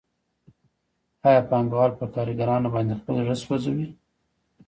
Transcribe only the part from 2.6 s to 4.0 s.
باندې خپل زړه سوځوي